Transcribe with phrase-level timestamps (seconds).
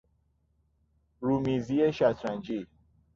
[1.19, 2.67] رومیزی شطرنجی